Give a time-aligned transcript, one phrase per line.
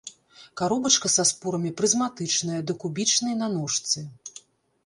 [0.61, 3.99] Каробачка са спорамі прызматычная да кубічнай на ножцы.